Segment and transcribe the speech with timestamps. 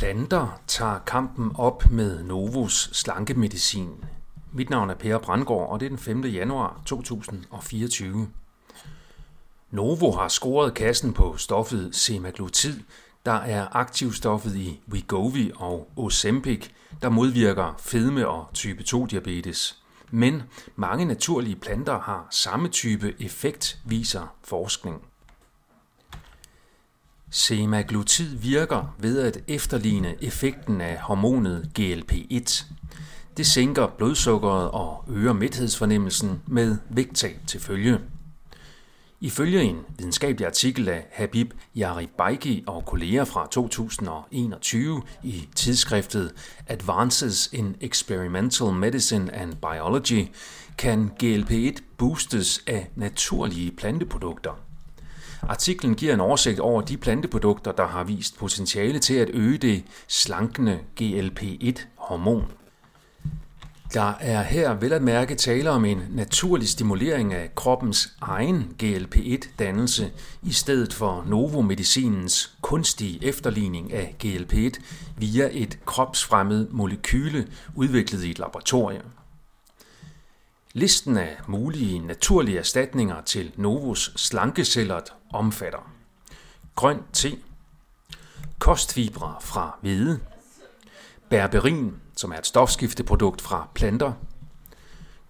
[0.00, 4.04] Planter tager kampen op med Novos slankemedicin.
[4.52, 6.24] Mit navn er Per Brandgaard, og det er den 5.
[6.24, 8.28] januar 2024.
[9.70, 12.80] Novo har scoret kassen på stoffet semaglutid,
[13.26, 16.68] der er aktivstoffet i Wegovy og Ozempic,
[17.02, 19.82] der modvirker fedme og type 2-diabetes.
[20.10, 20.42] Men
[20.76, 25.09] mange naturlige planter har samme type effekt, viser forskning.
[27.30, 32.64] Semaglutid virker ved at efterligne effekten af hormonet GLP-1.
[33.36, 37.98] Det sænker blodsukkeret og øger mæthedsfornemmelsen med vægttab til følge.
[39.20, 46.32] Ifølge en videnskabelig artikel af Habib Yaribaiki og kolleger fra 2021 i tidsskriftet
[46.66, 50.28] Advances in Experimental Medicine and Biology,
[50.78, 54.69] kan GLP-1 boostes af naturlige planteprodukter.
[55.48, 59.84] Artiklen giver en oversigt over de planteprodukter, der har vist potentiale til at øge det
[60.08, 62.44] slankende GLP-1-hormon.
[63.94, 70.10] Der er her vel at mærke tale om en naturlig stimulering af kroppens egen GLP-1-dannelse
[70.42, 74.70] i stedet for Novo-medicinens kunstige efterligning af GLP-1
[75.16, 79.19] via et kropsfremmed molekyle udviklet i et laboratorium.
[80.74, 85.92] Listen af mulige naturlige erstatninger til Novos slankecellert omfatter
[86.74, 87.38] grøn te,
[88.58, 90.20] kostfibre fra hvede,
[91.30, 94.12] berberin, som er et stofskifteprodukt fra planter,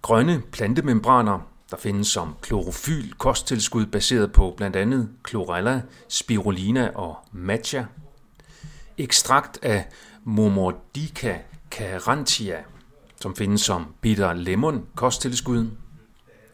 [0.03, 1.39] grønne plantemembraner,
[1.71, 7.85] der findes som klorofyl kosttilskud baseret på blandt andet chlorella, spirulina og matcha,
[8.99, 9.89] ekstrakt af
[10.25, 11.39] Momordica
[11.71, 12.65] carantia,
[13.21, 15.71] som findes som bitter lemon kosttilskud,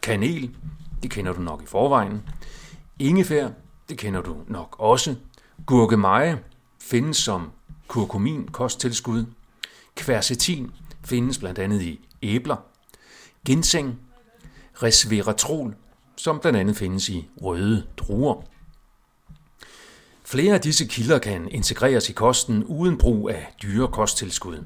[0.01, 0.55] kanel,
[1.03, 2.21] det kender du nok i forvejen,
[2.99, 3.49] ingefær,
[3.89, 5.15] det kender du nok også,
[5.65, 6.39] gurkemeje
[6.81, 7.51] findes som
[7.87, 9.25] kurkumin kosttilskud,
[9.97, 10.71] Quercetin
[11.05, 12.55] findes blandt andet i æbler,
[13.45, 13.99] ginseng,
[14.83, 15.75] resveratrol,
[16.15, 18.41] som blandt andet findes i røde druer.
[20.25, 24.63] Flere af disse kilder kan integreres i kosten uden brug af dyre kosttilskud.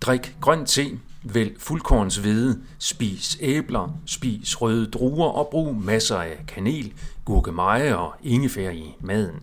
[0.00, 6.92] Drik grøn te, vælg fuldkornshvede, spis æbler, spis røde druer og brug masser af kanel,
[7.24, 9.40] gurkemeje og ingefær i maden.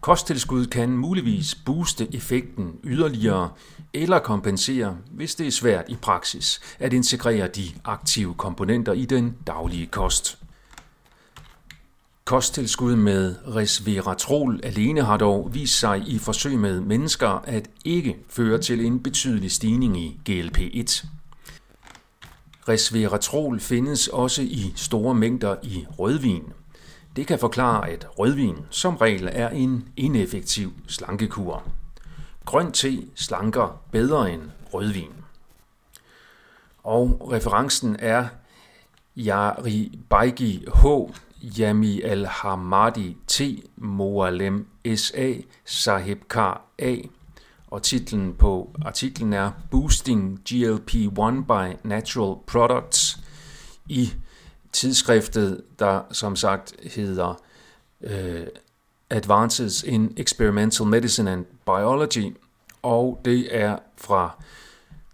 [0.00, 3.50] Kosttilskud kan muligvis booste effekten yderligere
[3.92, 9.36] eller kompensere, hvis det er svært i praksis at integrere de aktive komponenter i den
[9.46, 10.38] daglige kost.
[12.30, 18.58] Kosttilskud med resveratrol alene har dog vist sig i forsøg med mennesker at ikke føre
[18.58, 21.06] til en betydelig stigning i GLP-1.
[22.68, 26.42] Resveratrol findes også i store mængder i rødvin.
[27.16, 31.62] Det kan forklare, at rødvin som regel er en ineffektiv slankekur.
[32.44, 34.42] Grøn te slanker bedre end
[34.74, 35.12] rødvin.
[36.82, 38.26] Og referencen er
[39.16, 40.86] Yari Baigi H.
[41.42, 43.40] Yami Al-Hamadi T.
[43.76, 45.34] Moalem S.A.
[45.64, 46.96] Sahib Kar A.
[47.66, 53.18] Og titlen på artiklen er Boosting GLP-1 by Natural Products
[53.88, 54.12] i
[54.72, 57.34] tidsskriftet, der som sagt hedder
[58.00, 58.46] uh,
[59.10, 62.36] Advances in Experimental Medicine and Biology,
[62.82, 64.42] og det er fra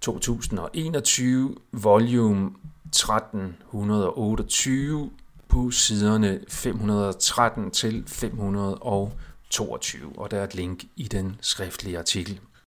[0.01, 2.51] 2021, volume
[2.87, 5.11] 1328
[5.57, 12.41] på siderne 513 til 522, og der er et link i den skriftlige artikel.